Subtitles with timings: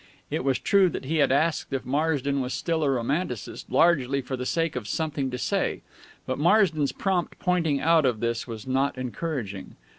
[0.31, 4.35] It was true that he had asked if Marsden was still a Romanticist largely for
[4.35, 5.81] the sake of something to say;
[6.25, 9.75] but Marsden's prompt pointing out of this was not encouraging.